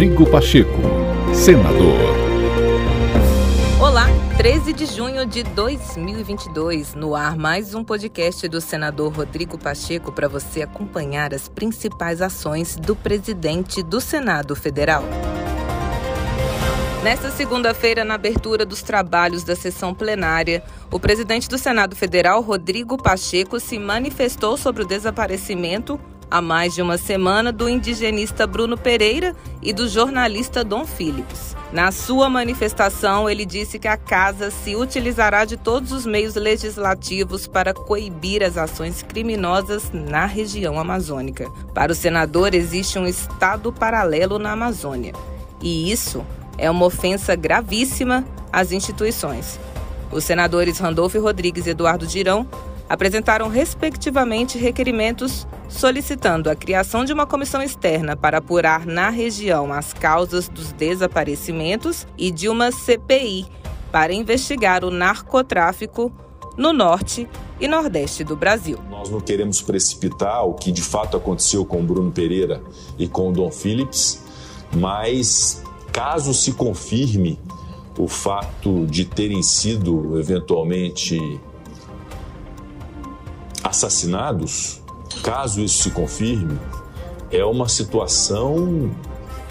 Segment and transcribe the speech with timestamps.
[0.00, 0.80] Rodrigo Pacheco,
[1.34, 2.00] senador.
[3.78, 4.06] Olá,
[4.38, 10.26] 13 de junho de 2022, no ar mais um podcast do senador Rodrigo Pacheco para
[10.26, 15.04] você acompanhar as principais ações do presidente do Senado Federal.
[17.04, 22.96] Nesta segunda-feira, na abertura dos trabalhos da sessão plenária, o presidente do Senado Federal, Rodrigo
[22.96, 26.00] Pacheco, se manifestou sobre o desaparecimento
[26.30, 31.56] há mais de uma semana do indigenista Bruno Pereira e do jornalista Dom Phillips.
[31.72, 37.46] Na sua manifestação, ele disse que a casa se utilizará de todos os meios legislativos
[37.46, 41.48] para coibir as ações criminosas na região amazônica.
[41.72, 45.12] Para o senador, existe um estado paralelo na Amazônia.
[45.62, 46.26] E isso
[46.58, 49.58] é uma ofensa gravíssima às instituições.
[50.10, 52.48] Os senadores Randolfo Rodrigues e Eduardo Girão
[52.90, 59.92] apresentaram, respectivamente, requerimentos solicitando a criação de uma comissão externa para apurar na região as
[59.92, 63.46] causas dos desaparecimentos e de uma CPI
[63.92, 66.10] para investigar o narcotráfico
[66.56, 67.28] no norte
[67.60, 68.80] e nordeste do Brasil.
[68.90, 72.60] Nós não queremos precipitar o que de fato aconteceu com o Bruno Pereira
[72.98, 74.24] e com o Dom Phillips,
[74.74, 75.62] mas
[75.92, 77.38] caso se confirme
[77.96, 81.40] o fato de terem sido eventualmente
[83.70, 84.80] assassinados,
[85.22, 86.58] caso isso se confirme,
[87.30, 88.90] é uma situação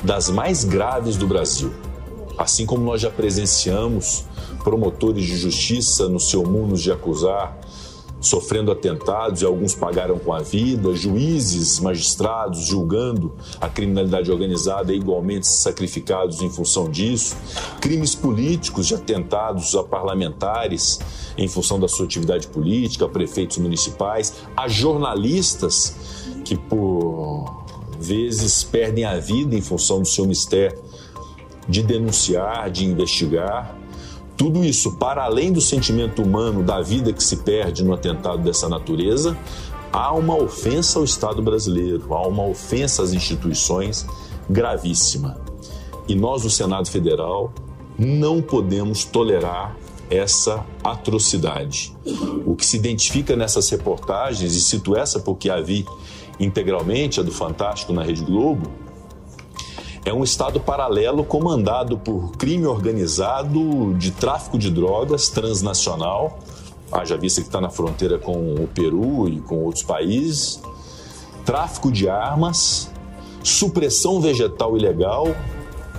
[0.03, 1.73] das mais graves do Brasil.
[2.37, 4.25] Assim como nós já presenciamos
[4.63, 7.57] promotores de justiça no seu mundo de acusar
[8.21, 14.97] sofrendo atentados e alguns pagaram com a vida, juízes, magistrados julgando a criminalidade organizada e
[14.97, 17.35] igualmente sacrificados em função disso,
[17.79, 20.99] crimes políticos de atentados a parlamentares
[21.37, 25.95] em função da sua atividade política, a prefeitos municipais, a jornalistas
[26.43, 27.63] que por
[27.99, 30.77] vezes perdem a vida em função do seu mistério
[31.67, 33.77] de denunciar, de investigar
[34.39, 38.69] tudo isso, para além do sentimento humano da vida que se perde no atentado dessa
[38.69, 39.37] natureza,
[39.91, 44.07] há uma ofensa ao Estado brasileiro, há uma ofensa às instituições
[44.49, 45.41] gravíssima.
[46.07, 47.51] E nós, o Senado Federal,
[47.97, 49.75] não podemos tolerar
[50.09, 51.93] essa atrocidade.
[52.45, 55.85] O que se identifica nessas reportagens, e cito essa porque a vi
[56.39, 58.71] integralmente, a do Fantástico na Rede Globo,
[60.09, 66.39] é um Estado paralelo comandado por crime organizado de tráfico de drogas transnacional.
[66.91, 70.59] Haja vista que está na fronteira com o Peru e com outros países.
[71.45, 72.91] Tráfico de armas,
[73.43, 75.27] supressão vegetal ilegal,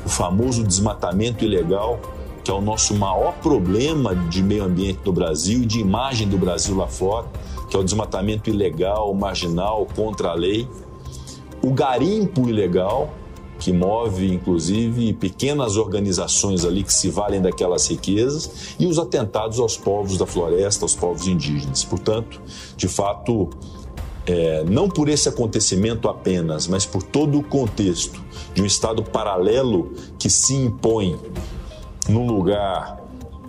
[0.04, 2.00] o famoso desmatamento ilegal,
[2.42, 6.36] que é o nosso maior problema de meio ambiente no Brasil e de imagem do
[6.36, 7.28] Brasil lá fora,
[7.68, 10.68] que é o desmatamento ilegal, marginal, contra a lei.
[11.62, 13.19] O garimpo ilegal,
[13.60, 19.76] que move inclusive pequenas organizações ali que se valem daquelas riquezas, e os atentados aos
[19.76, 21.84] povos da floresta, aos povos indígenas.
[21.84, 22.40] Portanto,
[22.74, 23.50] de fato,
[24.26, 28.20] é, não por esse acontecimento apenas, mas por todo o contexto
[28.54, 31.18] de um Estado paralelo que se impõe
[32.08, 32.98] num lugar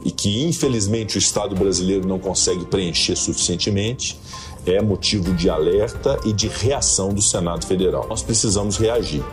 [0.03, 4.19] e que infelizmente o Estado brasileiro não consegue preencher suficientemente,
[4.65, 8.07] é motivo de alerta e de reação do Senado Federal.
[8.09, 9.23] Nós precisamos reagir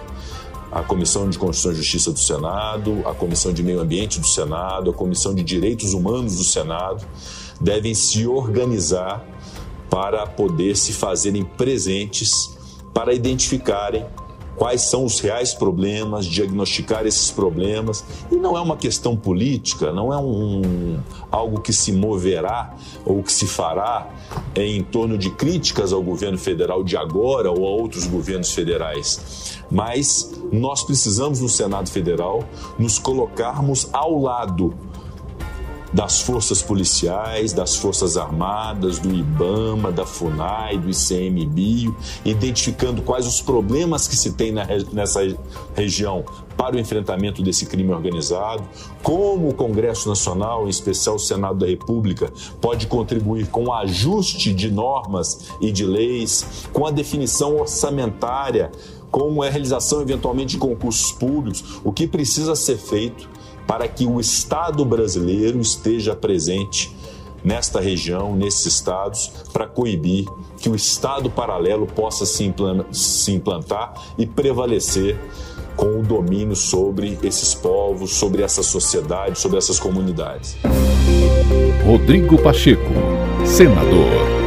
[0.71, 4.91] a Comissão de Constituição e Justiça do Senado, a Comissão de Meio Ambiente do Senado,
[4.91, 7.06] a Comissão de Direitos Humanos do Senado
[7.61, 9.25] devem se organizar
[9.91, 12.56] para poder se fazerem presentes
[12.93, 14.05] para identificarem
[14.59, 18.05] quais são os reais problemas, diagnosticar esses problemas.
[18.31, 20.99] E não é uma questão política, não é um,
[21.31, 22.75] algo que se moverá
[23.07, 24.11] ou que se fará
[24.55, 29.59] em torno de críticas ao governo federal de agora ou a outros governos federais.
[29.71, 32.43] Mas nós precisamos, no Senado Federal,
[32.79, 34.75] nos colocarmos ao lado
[35.93, 43.41] das forças policiais, das forças armadas, do IBAMA, da FUNAI, do ICMBio, identificando quais os
[43.41, 44.53] problemas que se tem
[44.93, 45.21] nessa
[45.75, 46.25] região
[46.56, 48.64] para o enfrentamento desse crime organizado,
[49.02, 54.52] como o Congresso Nacional, em especial o Senado da República, pode contribuir com o ajuste
[54.52, 58.73] de normas e de leis, com a definição orçamentária,
[59.11, 63.38] com a realização eventualmente de concursos públicos, o que precisa ser feito
[63.69, 66.91] para que o Estado brasileiro esteja presente
[67.44, 70.25] nesta região, nesses estados, para coibir
[70.56, 75.17] que o Estado paralelo possa se implantar e prevalecer
[75.76, 80.56] com o domínio sobre esses povos, sobre essa sociedade, sobre essas comunidades.
[81.85, 82.91] Rodrigo Pacheco,
[83.44, 84.38] senador.